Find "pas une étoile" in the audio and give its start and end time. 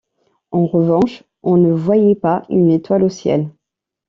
2.15-3.03